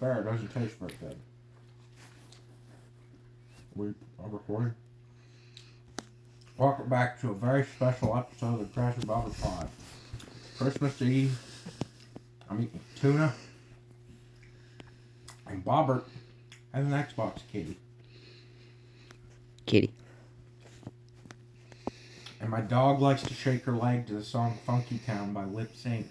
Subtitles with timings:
[0.00, 1.16] Fair, it doesn't taste very good.
[3.74, 3.88] We
[4.22, 4.74] are recording.
[6.56, 9.68] Welcome back to a very special episode of Crash and Bobber Pod.
[10.56, 11.36] Christmas Eve.
[12.48, 13.34] I'm eating tuna.
[15.48, 16.04] And Bobbert
[16.72, 17.76] has an Xbox kitty.
[19.66, 19.92] Kitty.
[22.40, 25.72] And my dog likes to shake her leg to the song Funky Town by Lip
[25.74, 26.06] Sync.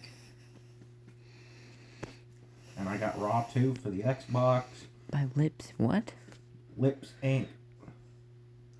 [2.78, 4.64] And I got Raw 2 for the Xbox.
[5.10, 5.74] By lips.
[5.78, 6.14] What?
[6.78, 7.48] Lipps Inc.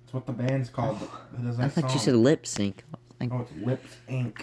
[0.02, 0.98] That's what the band's called.
[1.02, 2.84] Oh, Who I thought you said lip sync.
[3.20, 4.40] Like, Oh, it's Lips Inc.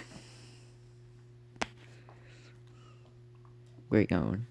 [3.89, 4.45] great going.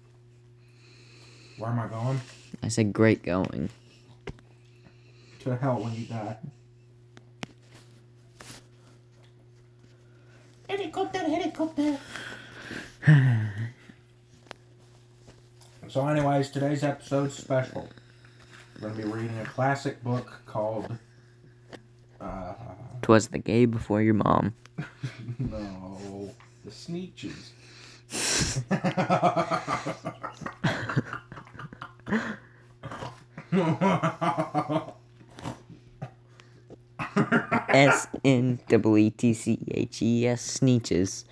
[1.57, 2.19] Where am I going?
[2.63, 3.69] I said great going.
[5.41, 6.37] To hell when you die.
[10.67, 11.97] Helicopter, helicopter.
[15.95, 17.87] so, anyways, today's episode's special.
[18.75, 20.97] We're going to be reading a classic book called.
[22.19, 22.53] Uh,
[23.01, 24.53] Twas the gay before your mom.
[25.39, 26.31] no.
[26.65, 27.51] The Sneetches.
[37.69, 41.23] S N W E T C H E S Sneetches.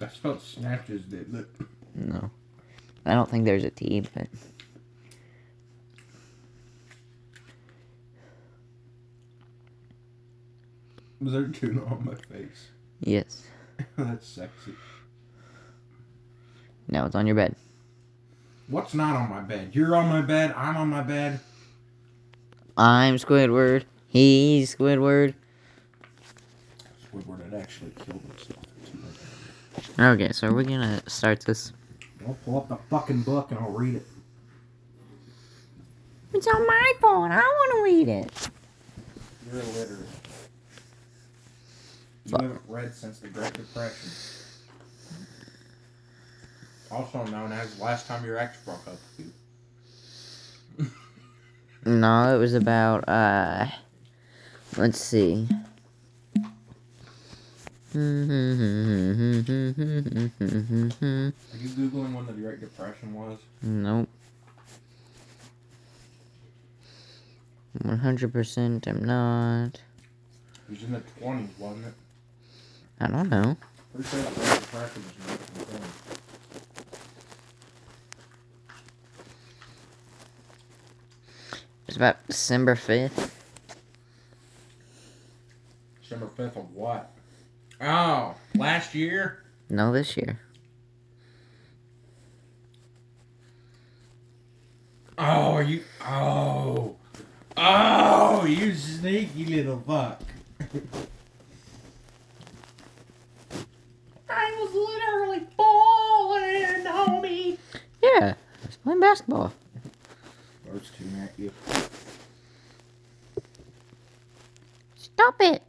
[0.00, 1.46] I spelled snatches, didn't it?
[1.94, 2.30] No.
[3.04, 4.28] I don't think there's a T, but
[11.20, 12.68] Was there tuna on my face?
[13.00, 13.44] yes.
[13.96, 14.72] That's sexy.
[16.88, 17.54] Now it's on your bed.
[18.68, 19.70] What's not on my bed?
[19.74, 20.52] You're on my bed.
[20.56, 21.40] I'm on my bed.
[22.76, 23.84] I'm Squidward.
[24.08, 25.34] He's Squidward.
[27.12, 28.64] Squidward had actually killed himself.
[29.98, 31.72] Okay, so we're gonna start this.
[32.26, 34.06] I'll pull up the fucking book and I'll read it.
[36.34, 37.30] It's on my phone.
[37.30, 38.48] I want to read it.
[39.50, 40.08] You're illiterate.
[42.24, 42.40] You Fuck.
[42.42, 44.10] haven't read since the Great Depression.
[46.90, 49.26] Also known as last time your ex broke up with
[50.78, 50.86] you.
[51.84, 53.66] No, it was about uh
[54.76, 55.48] let's see.
[57.96, 59.46] Nope.
[61.00, 63.38] Are you googling when the Great Depression was?
[63.62, 64.08] Nope.
[67.82, 69.80] One hundred percent I'm not.
[70.68, 71.94] It was in the twenties, wasn't it?
[73.00, 73.56] I don't know.
[73.94, 75.82] Pretty sure the Great Depression was in the 20s.
[81.52, 83.32] It was about December fifth.
[86.02, 87.15] December fifth of what?
[87.80, 89.42] Oh, last year.
[89.68, 90.40] No, this year.
[95.18, 95.82] Oh, you?
[96.02, 96.96] Oh,
[97.56, 100.20] oh, you sneaky little fuck.
[104.28, 107.58] I was literally balling, homie.
[108.02, 108.34] Yeah.
[108.34, 109.52] I was playing basketball.
[110.70, 111.52] First two at you.
[114.96, 115.62] Stop it.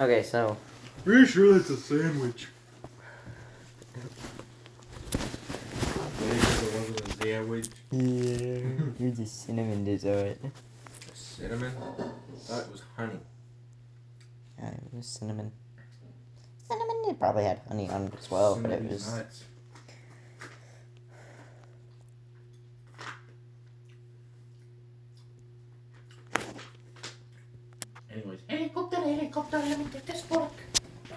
[0.00, 0.56] Okay, so
[1.04, 2.48] Pretty sure that's a sandwich.
[6.20, 7.66] it wasn't a sandwich.
[7.92, 8.58] Yeah,
[8.98, 10.38] here's a cinnamon dessert.
[11.14, 11.72] Cinnamon?
[11.76, 13.20] I thought it was honey.
[14.58, 15.52] Yeah, it was cinnamon.
[16.68, 19.14] Cinnamon, it probably had honey on it as well, but it was.
[19.14, 19.44] nuts.
[28.16, 30.50] Anyways, helicopter, helicopter, let me get this book.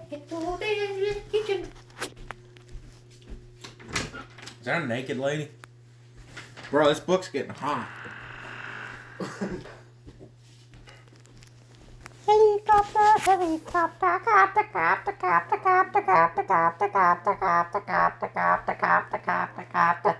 [0.09, 1.71] Get to the kitchen.
[4.59, 5.47] Is that a naked lady?
[6.69, 7.87] Bro, this book's getting hot.
[12.25, 20.15] Helicopter, helicopter, copter, copter, copter, copter, copter, copter, copter, copter, copter, copter, copter, copter, copter,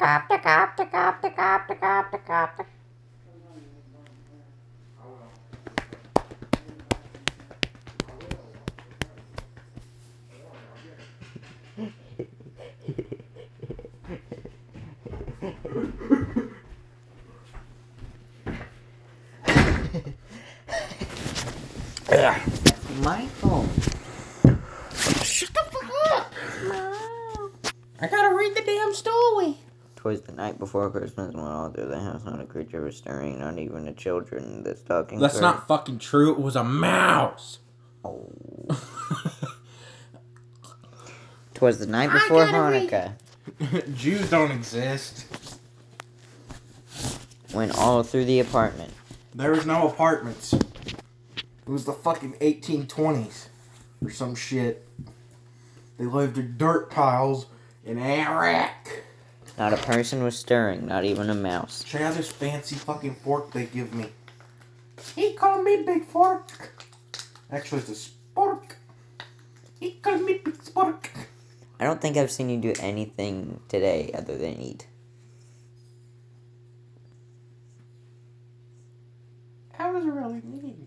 [0.00, 2.66] copter, copter, copter, copter, copter, copter.
[22.08, 23.68] My phone.
[25.22, 26.32] Shut the fuck up!
[28.00, 29.56] I gotta read the damn story.
[29.96, 33.40] Twas the night before Christmas when all through the house not a creature was stirring,
[33.40, 34.62] not even the children.
[34.62, 35.18] The stocking.
[35.18, 36.32] That's curd- not fucking true.
[36.32, 37.58] It was a mouse.
[38.04, 38.30] Oh.
[41.54, 45.24] Twas the night before gotta read- Hanukkah, Jews don't exist.
[47.54, 48.92] Went all through the apartment,
[49.34, 50.54] There was no apartments.
[51.66, 53.48] It was the fucking 1820s
[54.02, 54.86] or some shit.
[55.98, 57.46] They lived in dirt piles
[57.84, 59.02] in Iraq.
[59.58, 61.82] not a person was stirring, not even a mouse.
[61.82, 64.06] Check out this fancy fucking fork they give me.
[65.16, 66.84] He called me Big Fork.
[67.50, 68.74] Actually, it's a spork.
[69.80, 71.08] He called me Big Spork.
[71.80, 74.86] I don't think I've seen you do anything today other than eat.
[79.76, 80.86] That was really mean.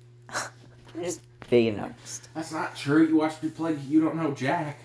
[1.50, 2.30] You're being honest.
[2.34, 3.08] That's not true.
[3.08, 4.80] You watched me play You Don't Know Jack.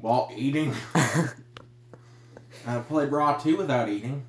[0.00, 0.74] While eating.
[0.94, 4.24] I played Raw 2 without eating.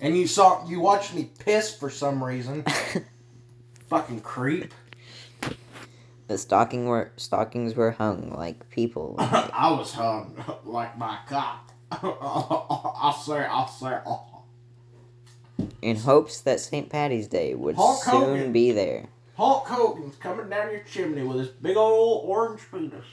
[0.00, 2.64] And you saw, you watched me piss for some reason.
[3.88, 4.72] Fucking creep.
[6.26, 9.16] the stocking were stockings were hung like people.
[9.18, 11.72] I was hung like my cock.
[11.92, 13.98] I'll say, I'll say.
[15.82, 16.88] In hopes that St.
[16.90, 18.52] Patty's Day would Hulk soon Hogan.
[18.52, 19.08] be there.
[19.36, 23.04] Hulk Hogan's coming down your chimney with his big old orange penis.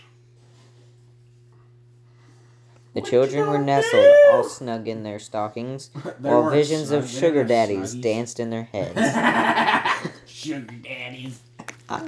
[2.93, 4.15] The What children were nestled, do?
[4.31, 8.01] all snug in their stockings, while visions of snug, they sugar daddies snuggies.
[8.01, 10.09] danced in their heads.
[10.25, 11.39] sugar daddies.
[11.89, 12.01] I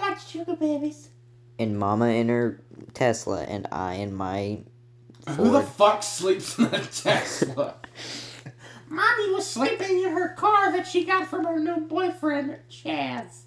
[0.00, 1.10] like sugar babies.
[1.58, 2.60] and Mama in her
[2.94, 4.60] Tesla, and I in my
[5.30, 7.74] Who the fuck sleeps in a Tesla?
[8.88, 13.40] Mommy was sleeping in her car that she got from her new boyfriend, Chaz.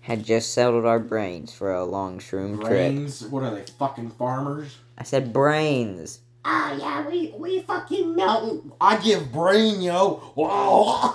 [0.00, 2.68] had just settled our brains for a long shroom trip.
[2.94, 3.22] Brains?
[3.26, 4.78] What are they, fucking farmers?
[4.96, 6.20] I said brains.
[6.44, 8.62] Oh yeah, we we fucking know.
[8.80, 10.14] I give brain, yo.
[10.34, 11.14] Whoa.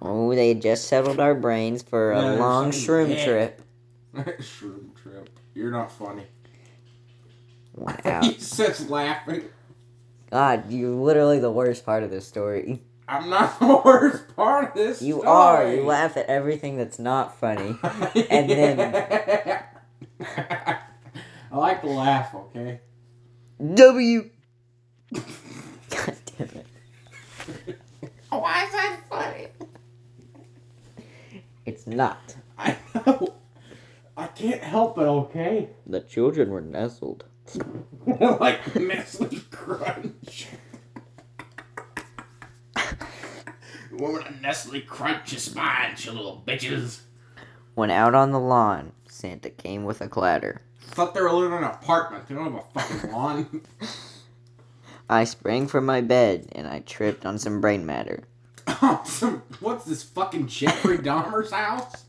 [0.00, 3.24] Oh, they had just settled our brains for a Yeah, there's long something shroom dead.
[3.26, 3.62] trip.
[4.40, 4.87] Shroom trip.
[5.58, 6.22] You're not funny.
[7.74, 8.20] Wow.
[8.22, 9.42] he says laughing.
[10.30, 12.80] God, you're literally the worst part of this story.
[13.08, 15.02] I'm not the worst part of this.
[15.02, 15.26] You story.
[15.26, 15.72] are.
[15.74, 17.76] You laugh at everything that's not funny.
[18.30, 19.64] And then-
[21.50, 22.78] I like to laugh, okay?
[23.74, 24.30] W.
[25.12, 26.66] God damn it.
[28.30, 29.48] Why is that funny?
[31.66, 32.36] It's not.
[32.56, 33.34] I know.
[34.18, 35.68] I can't help it, okay?
[35.86, 37.24] The children were nestled.
[38.06, 40.48] like Nestle Crunch.
[43.92, 47.02] You woman, a Nestle Crunch is mine, you little bitches.
[47.76, 50.62] When out on the lawn, Santa came with a clatter.
[50.80, 52.26] Thought they were living in an apartment.
[52.26, 53.62] They don't have a fucking lawn.
[55.08, 58.24] I sprang from my bed and I tripped on some brain matter.
[59.60, 62.04] What's this fucking Jeffrey Dahmer's house?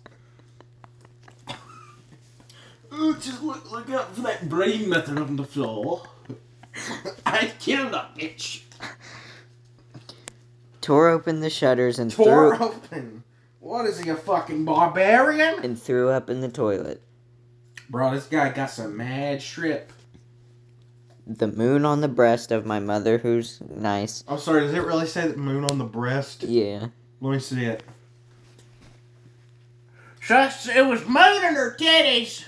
[2.89, 2.89] Ooh,
[3.20, 6.04] just look, look out for that brain matter on the floor.
[7.26, 8.62] I killed a bitch.
[10.82, 13.24] Tore open the shutters and Tore threw open.
[13.60, 15.64] What is he, a fucking barbarian?
[15.64, 17.02] and threw up in the toilet.
[17.90, 19.92] Bro, this guy got some mad strip.
[21.28, 24.24] The moon on the breast of my mother, who's nice.
[24.28, 26.44] I'm sorry, does it really say that moon on the breast?
[26.44, 26.88] Yeah.
[27.22, 27.84] Let me see it.
[30.22, 32.46] Just it was moon in her titties.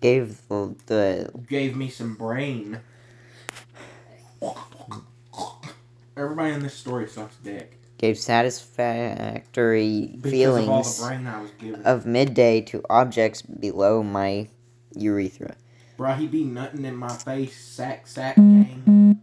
[0.00, 2.80] Gave the, the Gave me some brain.
[6.16, 7.78] Everybody in this story sucks dick.
[7.98, 11.82] gave satisfactory Because of feelings brain I was given.
[11.84, 14.48] of midday to objects below my
[14.94, 15.56] urethra.
[15.96, 19.20] Bro, he be nutting in my face, sack, sack gang.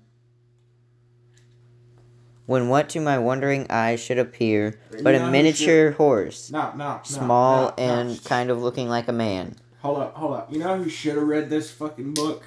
[2.46, 6.78] When what to my wondering eyes should appear but know a miniature horse, No, no,
[6.78, 7.00] no.
[7.04, 7.84] small no, no.
[7.84, 9.56] and kind of looking like a man.
[9.88, 10.52] Hold up, hold up.
[10.52, 12.44] You know who should have read this fucking book?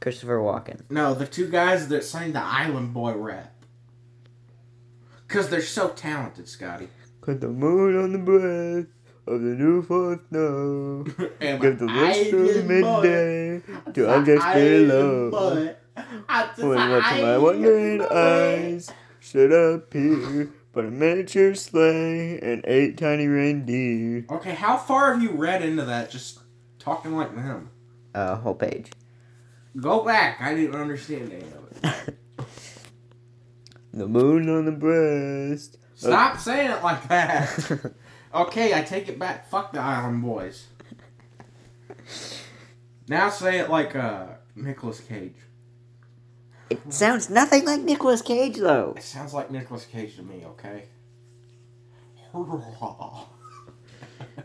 [0.00, 0.80] Christopher Walken.
[0.88, 3.52] No, the two guys that sang the Island Boy rap.
[5.28, 6.88] Because they're so talented, Scotty.
[7.20, 8.88] Put the moon on the breast
[9.26, 11.04] of the new fourth snow.
[11.42, 15.30] and Give the rest of Island midday Boy, to objects Island below.
[15.30, 15.74] Boy.
[16.26, 22.38] I just When what to my Island wondering eyes should appear but a miniature sleigh
[22.40, 24.24] and eight tiny reindeer.
[24.30, 26.40] Okay, how far have you read into that just
[26.78, 27.70] talking like them?
[28.14, 28.90] A whole page.
[29.76, 30.40] Go back.
[30.40, 32.16] I didn't understand any of it.
[33.92, 35.78] the moon on the breast.
[35.94, 37.92] Stop saying it like that.
[38.32, 39.48] Okay, I take it back.
[39.48, 40.68] Fuck the Island Boys.
[43.08, 45.34] Now say it like uh Nicolas Cage.
[46.70, 48.94] It sounds nothing like Nicolas Cage though.
[48.96, 50.84] It sounds like Nicolas Cage to me, okay?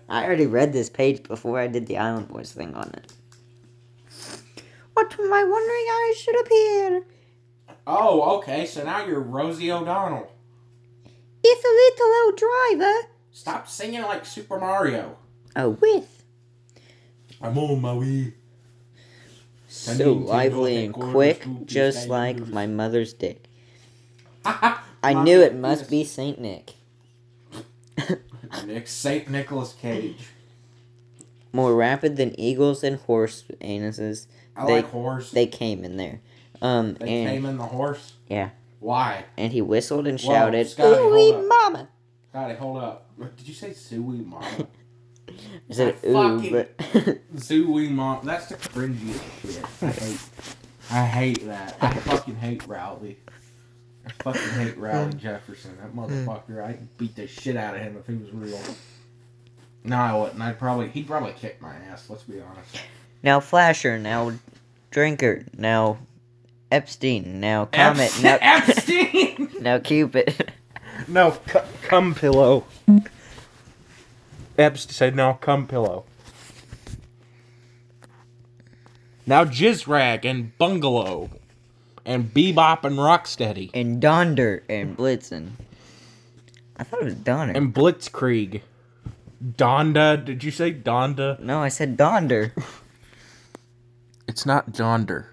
[0.10, 3.14] I already read this page before I did the Island Boys thing on it.
[4.94, 7.06] What I wondering eyes should appear?
[7.86, 10.32] Oh, okay, so now you're Rosie O'Donnell.
[11.44, 13.10] If a little old driver.
[13.32, 15.18] Stop singing like Super Mario.
[15.56, 16.24] Oh, with.
[17.42, 18.34] I'm on my way.
[19.76, 23.44] So lively and quick, just like my mother's dick.
[24.46, 26.74] I knew it must be Saint Nick.
[28.66, 30.30] Nick Saint Nicholas Cage.
[31.54, 34.28] More rapid than eagles and horse anuses.
[34.56, 35.32] I They- like horse.
[35.32, 36.22] They came in there.
[36.62, 38.14] Um, They and came in the horse.
[38.30, 38.50] Yeah.
[38.80, 39.26] Why?
[39.38, 41.90] and he whistled and Whoa, shouted, Scotty, "Ooh, mama!"
[42.30, 43.08] Scotty, hold up.
[43.38, 44.68] Did you say Suey Mama?
[45.30, 48.22] I said, I "Ooh," fucking- but Suey Mama.
[48.24, 49.66] That's the cringiest shit.
[49.82, 50.20] I hate.
[50.92, 51.78] I hate that.
[51.82, 53.18] I fucking hate Rowley.
[54.06, 55.18] I fucking hate Rowley mm.
[55.18, 55.78] Jefferson.
[55.82, 56.26] That mm.
[56.26, 56.64] motherfucker.
[56.64, 58.62] I'd beat the shit out of him if he was real.
[59.84, 60.42] No, I wouldn't.
[60.42, 60.90] I'd probably.
[60.90, 62.10] He'd probably kick my ass.
[62.10, 62.80] Let's be honest.
[63.24, 64.34] now Flasher, now
[64.92, 65.98] Drinker, now
[66.72, 68.24] Epstein, now Comet, Epstein.
[68.24, 69.50] now Epstein.
[69.62, 70.52] now Cupid.
[71.08, 72.66] now cu- cum pillow.
[74.58, 76.06] Epstein said "Now come pillow.
[79.26, 81.30] Now Jizrag and Bungalow.
[82.08, 83.72] And Bebop and Rocksteady.
[83.74, 85.54] and Donder and Blitzen.
[86.78, 87.54] I thought it was Donner.
[87.54, 88.62] And Blitzkrieg.
[89.44, 90.24] Donda.
[90.24, 91.40] Did you say Donda?
[91.40, 92.54] no, I said Donder.
[94.28, 95.30] It's not Donder.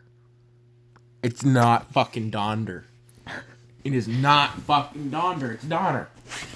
[1.22, 2.84] It's not fucking Donder.
[3.84, 5.52] It is not fucking Donder.
[5.52, 6.08] It's Donner.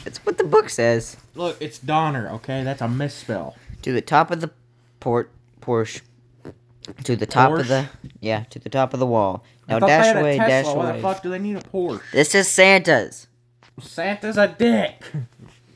[0.07, 1.17] That's what the book says.
[1.35, 2.63] Look, it's Donner, okay?
[2.63, 3.57] That's a misspell.
[3.83, 4.53] To the top of the
[5.01, 6.01] port Porsche.
[7.03, 7.61] To the top Porsche?
[7.63, 7.89] of the
[8.21, 9.43] yeah, to the top of the wall.
[9.69, 10.49] Now dash away, Tesla.
[10.49, 10.97] dash Why away.
[10.97, 12.03] the fuck do they need a Porsche?
[12.13, 13.27] This is Santa's.
[13.81, 15.03] Santa's a dick.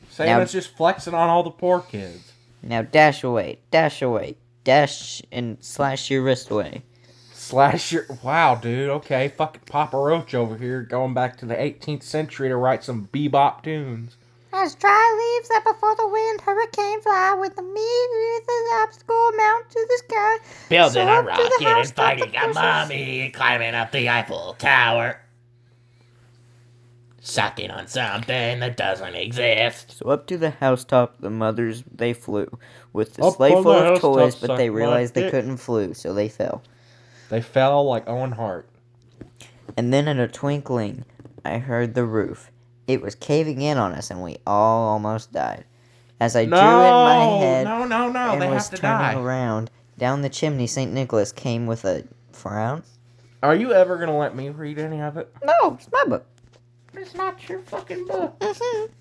[0.09, 2.31] Santa's just flexing on all the poor kids.
[2.63, 6.83] Now dash away, dash away, dash and slash your wrist away.
[7.33, 8.05] Slash your.
[8.23, 8.89] Wow, dude.
[8.91, 13.09] Okay, fucking Papa Roach over here going back to the 18th century to write some
[13.11, 14.15] bebop tunes.
[14.53, 19.69] As dry leaves that before the wind hurricane fly with the meat the obstacle mount
[19.69, 20.37] to the sky.
[20.69, 22.55] Building So a up to the rocket and housetop fighting a course.
[22.55, 25.21] mommy, climbing up the Eiffel Tower.
[27.21, 29.99] Sucking on something that doesn't exist.
[29.99, 32.47] So up to the housetop the mothers they flew,
[32.91, 36.13] with the Up sleigh full the of toys, but they realized they couldn't flew, so
[36.13, 36.63] they fell.
[37.29, 38.67] They fell like Owen Hart.
[39.77, 41.05] And then in a twinkling,
[41.45, 42.51] I heard the roof.
[42.87, 45.65] It was caving in on us, and we all almost died.
[46.19, 48.31] As I No, drew in my head no, no, no.
[48.33, 49.21] and They was have to turning die.
[49.21, 50.91] around, down the chimney St.
[50.91, 52.83] Nicholas came with a frown.
[53.41, 55.33] Are you ever gonna let me read any of it?
[55.43, 56.25] No, it's my book.
[56.93, 58.37] It's not your fucking book.
[58.39, 58.91] Mm-hmm.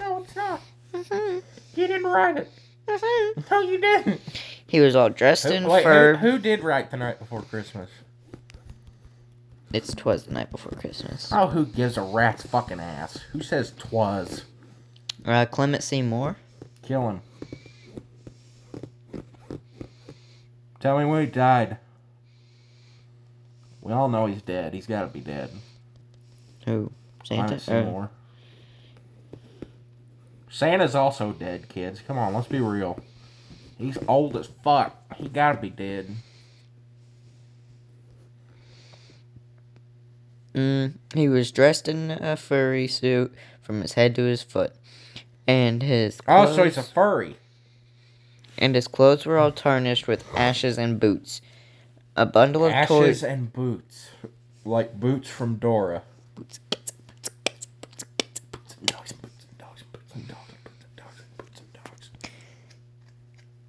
[0.00, 0.60] No, it's not.
[0.94, 1.38] Mm-hmm.
[1.78, 2.50] You didn't write it.
[2.88, 3.40] Mm-hmm.
[3.50, 4.20] No, you didn't.
[4.66, 6.14] He was all dressed Who, in wait, fur.
[6.16, 7.90] who, who did write the night before Christmas?
[9.72, 11.30] It's twas the night before Christmas.
[11.32, 13.18] Oh, who gives a rat's fucking ass?
[13.32, 14.44] Who says twas?
[15.24, 16.36] Uh, Clement Seymour.
[16.82, 17.20] Kill him.
[20.80, 21.76] Tell me when he died.
[23.80, 24.74] We all know he's dead.
[24.74, 25.50] He's got to be dead.
[26.64, 26.90] Who?
[27.24, 27.54] Santa.
[27.54, 28.10] Uh, Seymour.
[30.50, 32.02] Santa's also dead, kids.
[32.04, 32.98] Come on, let's be real.
[33.78, 34.96] He's old as fuck.
[35.16, 36.10] He gotta be dead.
[40.54, 44.72] Mm, he was dressed in a furry suit from his head to his foot,
[45.46, 47.36] and his Oh, clothes, so he's a furry.
[48.58, 51.40] and his clothes were all tarnished with ashes and boots.
[52.16, 53.22] A bundle of Ashes toys.
[53.22, 54.10] and boots.
[54.64, 56.02] Like boots from Dora.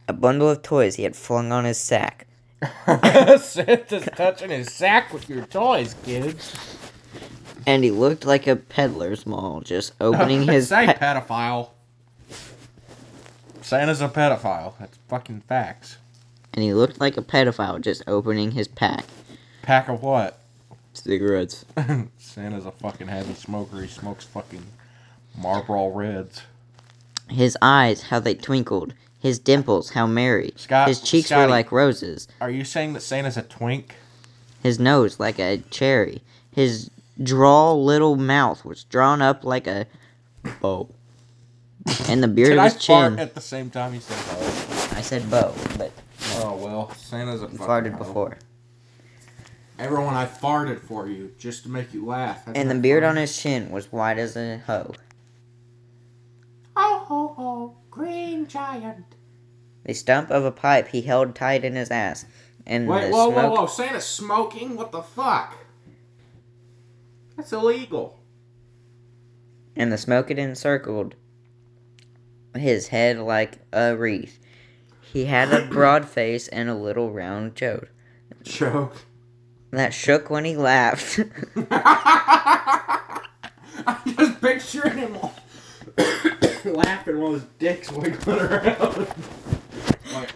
[0.07, 2.27] A bundle of toys he had flung on his sack.
[3.39, 6.53] Santa's touching his sack with your toys, kids.
[7.65, 11.69] And he looked like a peddler's mall, just opening his Say pa- pedophile.
[13.61, 14.73] Santa's a pedophile.
[14.79, 15.97] That's fucking facts.
[16.53, 19.05] and he looked like a pedophile just opening his pack.
[19.61, 20.39] Pack of what?
[20.93, 21.65] Cigarettes.
[22.17, 23.81] Santa's a fucking heavy smoker.
[23.81, 24.65] He smokes fucking
[25.37, 26.41] Marlboro Reds.
[27.29, 28.93] His eyes, how they twinkled.
[29.19, 30.51] His dimples, how merry.
[30.57, 32.27] Scott, His cheeks were like roses.
[32.41, 33.95] Are you saying that Santa's a twink?
[34.63, 36.21] His nose like a cherry.
[36.53, 36.89] His
[37.23, 39.87] droll little mouth was drawn up like a
[40.61, 40.89] bow.
[42.07, 43.19] And the beard Did of I his fart chin.
[43.19, 44.93] at the same time you said oh?
[44.95, 45.91] I said bow, but
[46.35, 47.97] Oh well, Santa's a you farted hoe.
[47.97, 48.37] before.
[49.79, 52.43] Everyone, I farted for you just to make you laugh.
[52.43, 54.93] Isn't And the that beard on his chin was white as a hoe.
[56.77, 59.05] Ho ho ho, green giant.
[59.83, 62.25] The stump of a pipe he held tight in his ass.
[62.67, 63.65] And Wait, the whoa, smoke whoa, whoa!
[63.67, 64.75] Santa's smoking?
[64.75, 65.55] What the fuck?
[67.41, 68.19] That's illegal.
[69.75, 71.15] and the smoke had encircled
[72.55, 74.37] his head like a wreath.
[75.01, 77.87] He had a broad face and a little round chode
[78.43, 78.95] Joke.
[79.71, 81.19] that shook when he laughed.
[83.87, 85.17] I'm just picturing him
[86.75, 89.07] laughing while his dick's wiggling around.
[90.13, 90.29] like,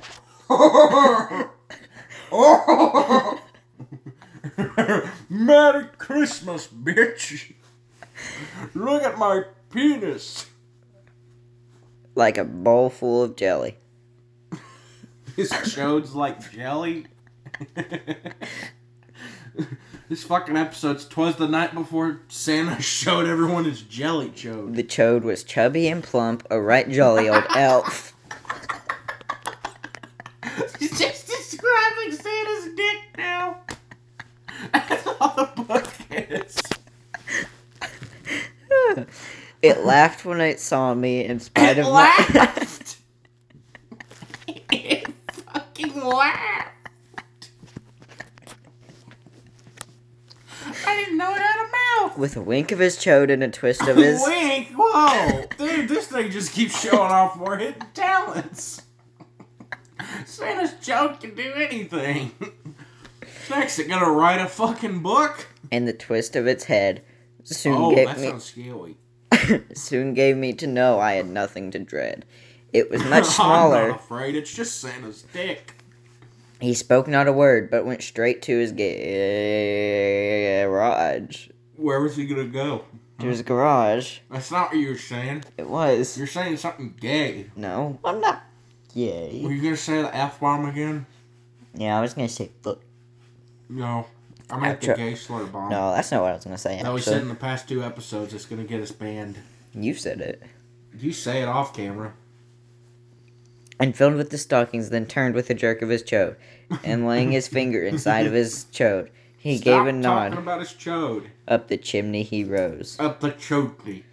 [5.29, 7.53] Merry Christmas, bitch!
[8.75, 9.41] Look at my
[9.74, 10.45] penis.
[12.13, 13.77] like a bowl full of jelly.
[15.35, 17.07] His chode's like jelly.
[20.07, 24.75] this fucking episode's twas the night before Santa showed everyone his jelly chode.
[24.75, 28.13] The chode was chubby and plump, a right jolly old elf.
[30.77, 33.62] He's just describing Santa's dick now.
[34.74, 35.85] That's all the book
[36.15, 36.57] is.
[39.62, 41.91] It laughed when it saw me in spite It of my.
[41.91, 42.98] laughed.
[44.48, 46.69] it fucking laughed.
[50.86, 52.17] I didn't know it had a mouth.
[52.17, 54.22] With a wink of his chode and a twist of his.
[54.24, 54.67] Wink!
[54.77, 55.45] Whoa!
[55.57, 58.84] Dude, this thing just keeps showing off more hidden talents.
[60.25, 62.31] Santa's joke can do anything.
[63.50, 65.48] Next, it gonna write a fucking book?
[65.72, 67.03] And the twist of its head
[67.43, 68.98] soon oh, gave that me scary.
[69.75, 72.25] soon gave me to know I had nothing to dread.
[72.74, 73.81] It was much smaller.
[73.84, 74.36] I'm not afraid.
[74.36, 75.75] It's just Santa's dick.
[76.60, 78.72] He spoke not a word, but went straight to his
[80.63, 81.50] garage.
[81.75, 82.86] Where was he gonna go?
[83.19, 84.20] To his garage.
[84.29, 85.44] That's not what you were saying.
[85.57, 86.18] It was.
[86.18, 87.50] You're saying something gay.
[87.55, 88.44] No, I'm not.
[88.94, 89.42] Gay.
[89.44, 89.55] Were Yay.
[89.55, 91.05] you gonna say the F bomb again?
[91.74, 92.79] Yeah, I was gonna say fuck.
[93.70, 94.07] No.
[94.50, 95.70] I meant the gay slur bomb.
[95.70, 96.81] No, that's not what I was gonna say.
[96.81, 99.38] That we said in the past two episodes it's gonna get us banned.
[99.74, 100.42] you said it.
[100.98, 102.14] You say it off camera.
[103.79, 106.36] And filled with the stockings, then turned with a jerk of his chode,
[106.84, 110.34] and laying his finger inside of his chode, he Stop gave a talking nod.
[110.38, 111.27] about his chode.
[111.48, 112.96] Up the chimney he rose.
[113.00, 114.03] Up the chokey.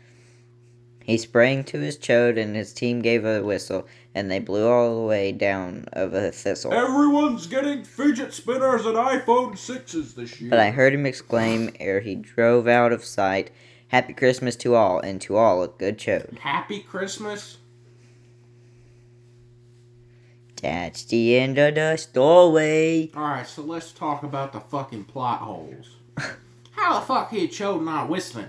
[1.04, 4.94] He sprang to his chode, and his team gave a whistle, and they blew all
[4.96, 6.72] the way down of a thistle.
[6.72, 10.50] Everyone's getting fidget spinners and iPhone 6s this year.
[10.50, 13.50] But I heard him exclaim ere he drove out of sight,
[13.92, 16.38] Happy Christmas to all, and to all a good chode.
[16.38, 17.58] Happy Christmas?
[20.62, 23.12] That's the end of the story.
[23.14, 25.96] Alright, so let's talk about the fucking plot holes.
[26.70, 28.46] How the fuck he chode not whistling?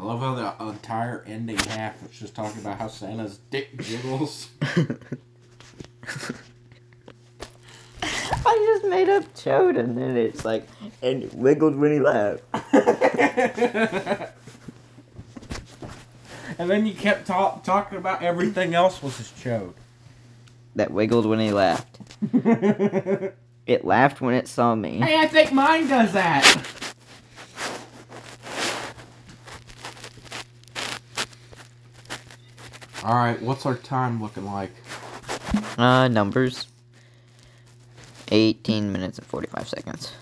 [0.00, 4.48] I love how the entire ending half was just talking about how Santa's dick jiggles.
[8.02, 10.66] I just made up chode, and then it's like,
[11.02, 12.42] and it wiggled when he laughed.
[16.58, 19.74] and then you kept talk- talking about everything else was his chode.
[20.76, 21.98] That wiggled when he laughed.
[23.66, 24.98] It laughed when it saw me.
[24.98, 26.79] Hey, I think mine does that.
[33.02, 34.72] All right, what's our time looking like?
[35.78, 36.66] Uh, numbers.
[38.30, 40.12] 18 minutes and 45 seconds.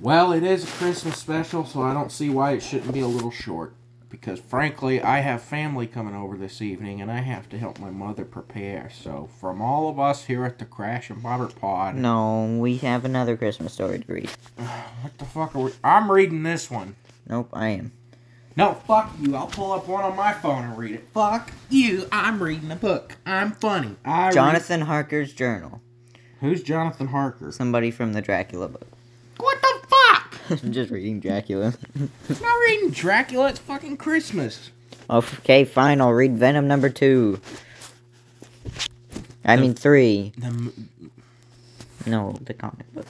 [0.00, 3.06] Well, it is a Christmas special, so I don't see why it shouldn't be a
[3.06, 3.74] little short.
[4.08, 7.90] Because frankly, I have family coming over this evening, and I have to help my
[7.90, 8.88] mother prepare.
[8.90, 13.04] So, from all of us here at the Crash and Bobber Pod, No, we have
[13.04, 14.30] another Christmas story to read.
[14.56, 15.72] what the fuck are we?
[15.82, 16.96] I'm reading this one.
[17.26, 17.92] Nope, I am.
[18.56, 19.34] No, fuck you.
[19.34, 21.08] I'll pull up one on my phone and read it.
[21.12, 22.06] Fuck you.
[22.12, 23.16] I'm reading a book.
[23.26, 23.96] I'm funny.
[24.04, 25.80] I read- Jonathan Harker's journal.
[26.40, 27.50] Who's Jonathan Harker?
[27.50, 28.86] Somebody from the Dracula book.
[29.38, 30.38] What the fuck?
[30.62, 31.74] I'm just reading Dracula.
[31.98, 33.48] I'm not reading Dracula.
[33.48, 34.70] It's fucking Christmas.
[35.10, 37.40] okay, fine, I'll read Venom number two.
[39.44, 40.32] I mean three.
[40.38, 40.88] The m-
[42.06, 43.06] No, the comic book.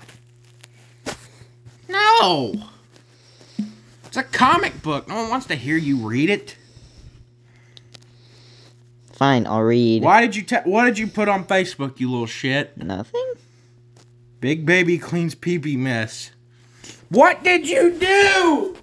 [1.88, 2.54] no.
[4.16, 5.08] It's a comic book.
[5.08, 6.56] No one wants to hear you read it.
[9.12, 10.04] Fine, I'll read.
[10.04, 12.76] Why did you te- What did you put on Facebook, you little shit?
[12.76, 13.32] Nothing?
[14.38, 16.30] Big baby cleans pee pee mess.
[17.08, 18.76] What did you do?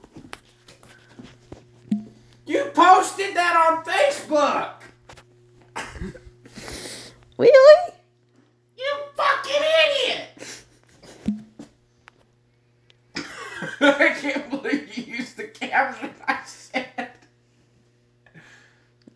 [2.46, 4.74] You posted that on Facebook.
[7.38, 7.94] Really?
[8.78, 10.64] You fucking idiot!
[13.82, 15.11] I can't believe you
[15.42, 17.10] the caption I said.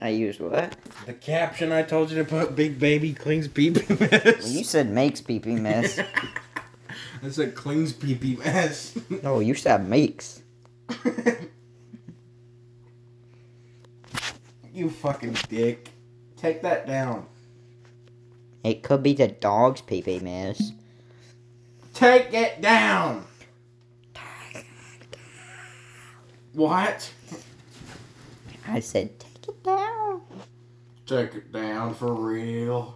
[0.02, 0.76] I used what?
[1.06, 4.52] The caption I told you to put Big Baby cleans pee pee Well, mess.
[4.52, 6.00] you said makes pee pee mess.
[7.24, 8.98] I said cleans pee pee mess.
[9.24, 10.42] no, you said makes.
[14.74, 15.90] you fucking dick.
[16.38, 17.26] Take that down.
[18.64, 20.72] It could be the dog's pee pee mess.
[21.94, 23.26] Take it down.
[26.56, 27.12] What?
[28.66, 30.22] I said take it down.
[31.06, 32.96] Take it down for real.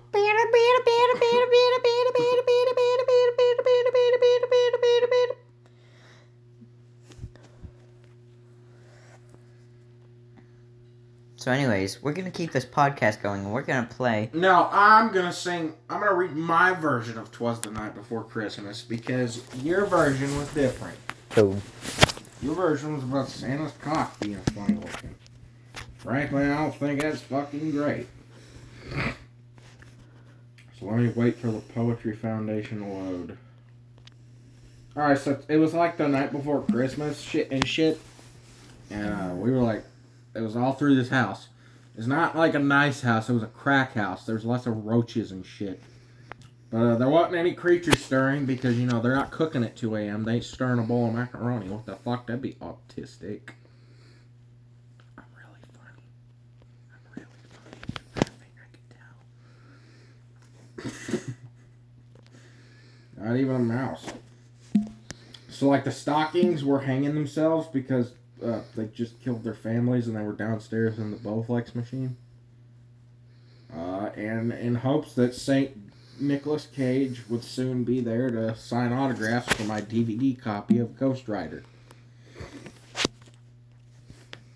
[11.35, 14.29] So, anyways, we're gonna keep this podcast going, and we're gonna play.
[14.33, 15.73] No, I'm gonna sing.
[15.89, 20.47] I'm gonna read my version of "Twas the Night Before Christmas" because your version was
[20.53, 20.97] different.
[21.29, 21.57] Cool.
[22.41, 25.15] Your version was about Santa's cock being funny looking.
[25.97, 28.07] Frankly, I don't think that's fucking great.
[30.79, 33.37] So let me wait for the Poetry Foundation to load.
[34.95, 37.99] Alright, so it was like the night before Christmas shit and shit.
[38.89, 39.83] And uh, we were like,
[40.33, 41.49] it was all through this house.
[41.97, 44.25] It's not like a nice house, it was a crack house.
[44.25, 45.81] There's lots of roaches and shit.
[46.71, 49.95] But uh, there wasn't any creatures stirring because, you know, they're not cooking at 2
[49.95, 50.23] a.m.
[50.23, 51.67] They ain't stirring a bowl of macaroni.
[51.67, 52.27] What the fuck?
[52.27, 53.49] That'd be autistic.
[55.17, 56.03] I'm really funny.
[56.93, 57.77] I'm really funny.
[58.15, 58.67] I think I
[60.83, 61.35] can tell.
[63.25, 64.05] not even a mouse.
[65.49, 68.13] So, like, the stockings were hanging themselves because
[68.45, 72.15] uh, they just killed their families and they were downstairs in the Bowflex machine.
[73.75, 75.75] Uh, and in hopes that St.
[76.19, 81.27] Nicholas Cage would soon be there to sign autographs for my DVD copy of Ghost
[81.27, 81.63] Rider.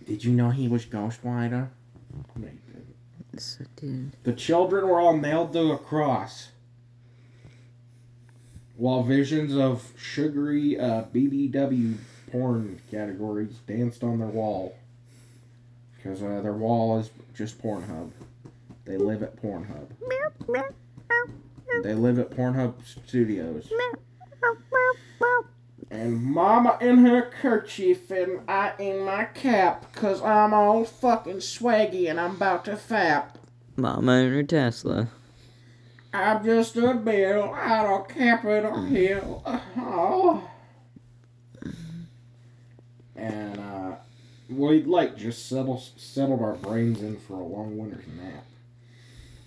[0.06, 1.72] Did you know he was Ghost Rider?
[2.36, 2.96] No, you didn't.
[3.34, 4.16] Yes, I did.
[4.24, 6.50] The children were all nailed to a cross.
[8.76, 11.98] While visions of sugary uh, BBW
[12.32, 14.76] porn categories danced on their wall.
[15.96, 18.12] Because uh, their wall is just Pornhub.
[18.86, 19.88] They live at Pornhub.
[21.84, 23.72] They live at Pornhub Studios.
[25.94, 32.10] And Mama in her kerchief and I in my cap, cause I'm all fucking swaggy
[32.10, 33.36] and I'm about to fap.
[33.76, 35.10] Mama and her Tesla.
[36.12, 39.44] I'm just a bill out of Capitol Hill.
[39.78, 40.50] Oh.
[43.16, 43.96] And uh,
[44.50, 48.46] we like just settle settled our brains in for a long winter's nap.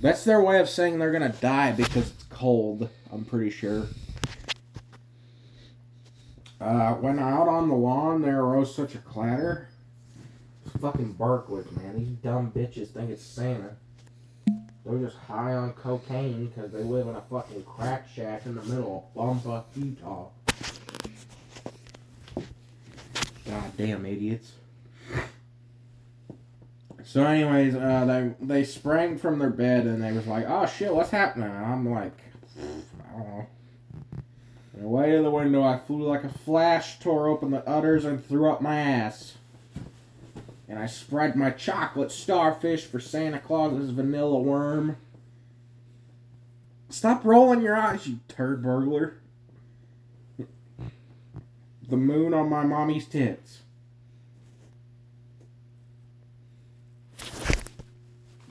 [0.01, 2.89] That's their way of saying they're gonna die because it's cold.
[3.13, 3.87] I'm pretty sure.
[6.61, 9.69] Uh, when out on the lawn, there arose such a clatter.
[10.65, 11.99] It's fucking Berkeley, man.
[11.99, 13.77] These dumb bitches think it's Santa.
[14.85, 18.63] They're just high on cocaine because they live in a fucking crack shack in the
[18.63, 20.29] middle of Bumpa, Utah.
[23.47, 24.53] Goddamn idiots.
[27.07, 30.93] So, anyways, uh, they they sprang from their bed and they was like, "Oh shit,
[30.93, 32.19] what's happening?" And I'm like,
[32.59, 33.47] "I don't know."
[34.75, 38.27] And away to the window, I flew like a flash, tore open the udders, and
[38.27, 39.37] threw up my ass.
[40.69, 44.97] And I spread my chocolate starfish for Santa Claus's vanilla worm.
[46.89, 49.15] Stop rolling your eyes, you turd burglar.
[51.89, 53.63] The moon on my mommy's tits.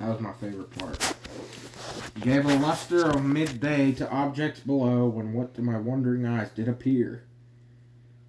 [0.06, 1.16] That was my favorite part.
[2.22, 6.68] Gave a luster of midday to objects below when what to my wondering eyes did
[6.68, 7.24] appear.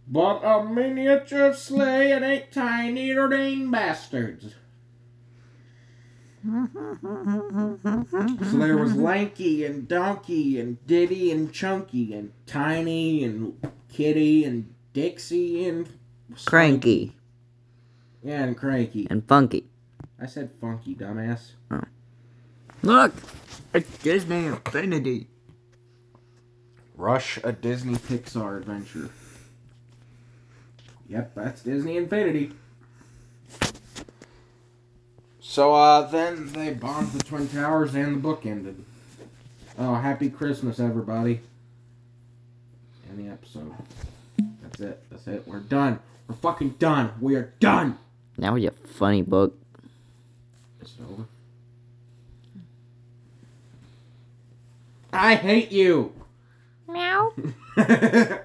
[0.09, 4.55] But a miniature sleigh and eight tiny ordained bastards.
[6.43, 6.69] So
[8.55, 13.53] there was Lanky and Donkey and Diddy and Chunky and Tiny and
[13.93, 15.91] Kiddy and Dixie and
[16.47, 17.17] Cranky
[18.25, 19.07] Yeah, and Cranky.
[19.11, 19.67] and funky.
[20.20, 21.50] I said funky, dumbass.
[22.83, 23.12] Look,
[23.74, 25.29] it's Disney Infinity.
[26.96, 29.11] Rush a Disney Pixar adventure.
[31.09, 32.52] Yep, that's Disney Infinity.
[35.40, 38.85] So uh then they bombed the Twin Towers and the book ended.
[39.79, 41.40] Oh, happy Christmas everybody.
[43.11, 43.72] End the episode.
[44.62, 45.02] That's it.
[45.11, 45.46] That's it.
[45.46, 45.98] We're done.
[46.29, 47.12] We're fucking done.
[47.20, 47.98] We are done.
[48.38, 49.59] That was a funny book.
[50.87, 51.27] Is it over?
[55.12, 56.12] I hate you!
[56.87, 57.33] Meow.
[57.77, 58.44] Hat